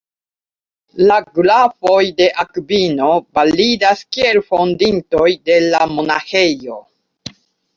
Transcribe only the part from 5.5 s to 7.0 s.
de la monaĥejo.